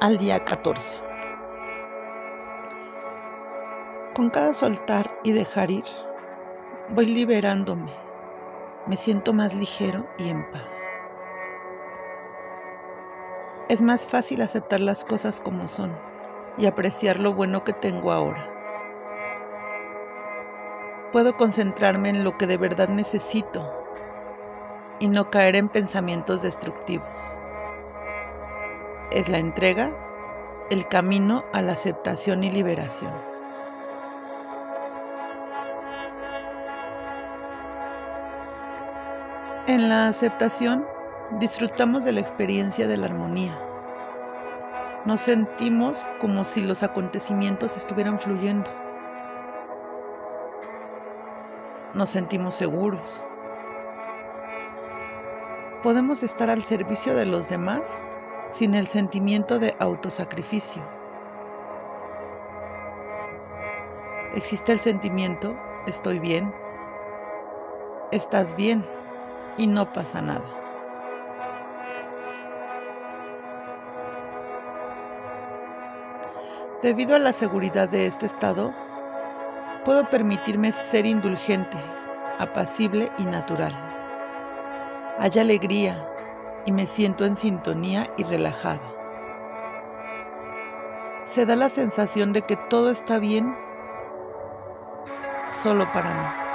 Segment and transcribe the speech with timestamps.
[0.00, 0.92] Al día 14.
[4.16, 5.84] Con cada soltar y dejar ir,
[6.88, 7.92] voy liberándome.
[8.88, 10.82] Me siento más ligero y en paz.
[13.68, 15.92] Es más fácil aceptar las cosas como son
[16.58, 18.50] y apreciar lo bueno que tengo ahora.
[21.12, 23.64] Puedo concentrarme en lo que de verdad necesito
[24.98, 27.38] y no caer en pensamientos destructivos.
[29.16, 29.88] Es la entrega
[30.68, 33.14] el camino a la aceptación y liberación.
[39.68, 40.84] En la aceptación
[41.40, 43.58] disfrutamos de la experiencia de la armonía.
[45.06, 48.70] Nos sentimos como si los acontecimientos estuvieran fluyendo.
[51.94, 53.24] Nos sentimos seguros.
[55.82, 57.80] Podemos estar al servicio de los demás
[58.56, 60.82] sin el sentimiento de autosacrificio.
[64.34, 65.54] Existe el sentimiento,
[65.86, 66.54] estoy bien,
[68.12, 68.82] estás bien
[69.58, 70.44] y no pasa nada.
[76.82, 78.72] Debido a la seguridad de este estado,
[79.84, 81.76] puedo permitirme ser indulgente,
[82.38, 83.74] apacible y natural.
[85.18, 86.15] Hay alegría,
[86.66, 88.80] y me siento en sintonía y relajado.
[91.26, 93.54] Se da la sensación de que todo está bien
[95.48, 96.46] solo para mí.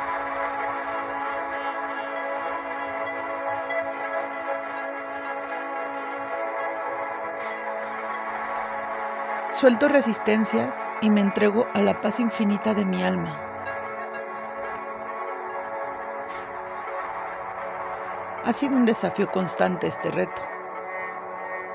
[9.53, 13.50] Suelto resistencias y me entrego a la paz infinita de mi alma.
[18.43, 20.41] Ha sido un desafío constante este reto.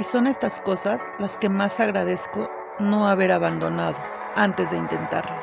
[0.01, 2.51] Y son estas cosas las que más agradezco
[2.81, 3.97] no haber abandonado
[4.35, 5.37] antes de intentarlo.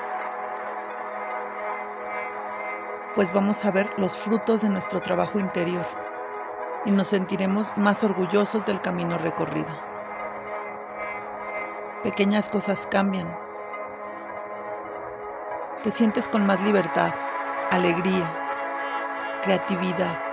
[3.16, 5.85] Pues vamos a ver los frutos de nuestro trabajo interior
[6.83, 9.72] y nos sentiremos más orgullosos del camino recorrido.
[12.03, 13.33] Pequeñas cosas cambian.
[15.83, 17.13] Te sientes con más libertad,
[17.72, 18.29] alegría,
[19.44, 20.32] creatividad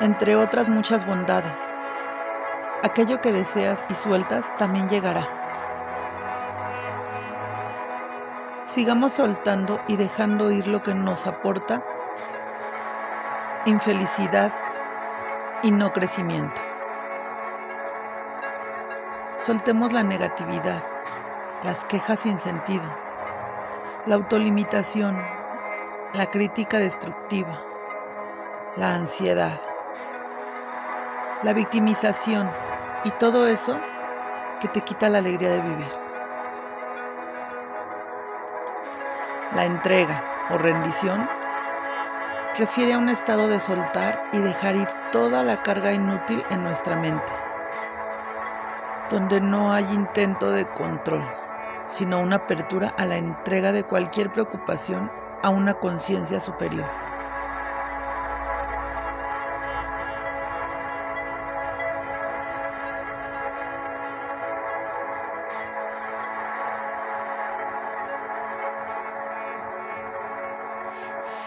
[0.00, 1.52] entre otras muchas bondades.
[2.82, 5.26] Aquello que deseas y sueltas también llegará.
[8.66, 11.82] Sigamos soltando y dejando ir lo que nos aporta
[13.66, 14.52] infelicidad
[15.62, 16.60] y no crecimiento.
[19.38, 20.82] Soltemos la negatividad,
[21.62, 22.84] las quejas sin sentido,
[24.06, 25.16] la autolimitación,
[26.12, 27.58] la crítica destructiva,
[28.76, 29.73] la ansiedad
[31.44, 32.50] la victimización
[33.04, 33.78] y todo eso
[34.60, 35.92] que te quita la alegría de vivir.
[39.52, 41.28] La entrega o rendición
[42.56, 46.96] refiere a un estado de soltar y dejar ir toda la carga inútil en nuestra
[46.96, 47.32] mente,
[49.10, 51.26] donde no hay intento de control,
[51.86, 55.12] sino una apertura a la entrega de cualquier preocupación
[55.42, 56.90] a una conciencia superior.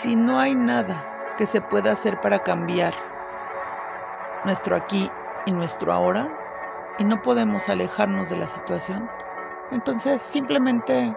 [0.01, 2.93] Si no hay nada que se pueda hacer para cambiar
[4.45, 5.11] nuestro aquí
[5.47, 6.29] y nuestro ahora,
[6.99, 9.09] y no podemos alejarnos de la situación,
[9.71, 11.15] entonces simplemente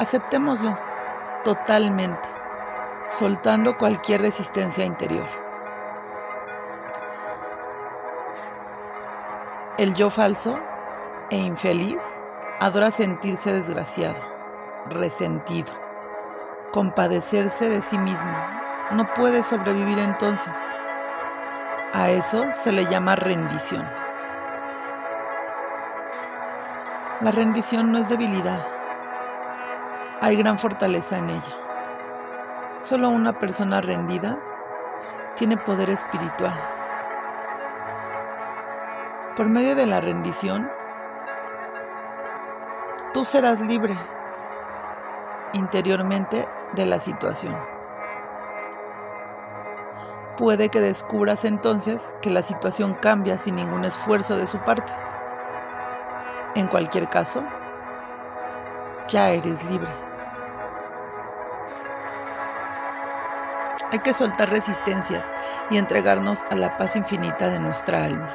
[0.00, 0.76] aceptémoslo
[1.44, 2.28] totalmente,
[3.06, 5.28] soltando cualquier resistencia interior.
[9.78, 10.58] El yo falso
[11.30, 12.02] e infeliz
[12.58, 14.18] adora sentirse desgraciado,
[14.86, 15.81] resentido
[16.72, 18.34] compadecerse de sí mismo.
[18.92, 20.56] No puede sobrevivir entonces.
[21.92, 23.86] A eso se le llama rendición.
[27.20, 28.66] La rendición no es debilidad.
[30.22, 31.56] Hay gran fortaleza en ella.
[32.80, 34.38] Solo una persona rendida
[35.36, 36.58] tiene poder espiritual.
[39.36, 40.70] Por medio de la rendición,
[43.12, 43.94] tú serás libre
[45.52, 47.56] interiormente de la situación.
[50.36, 54.92] Puede que descubras entonces que la situación cambia sin ningún esfuerzo de su parte.
[56.54, 57.44] En cualquier caso,
[59.08, 59.92] ya eres libre.
[63.92, 65.26] Hay que soltar resistencias
[65.68, 68.34] y entregarnos a la paz infinita de nuestra alma.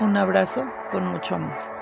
[0.00, 1.77] Un abrazo con mucho amor.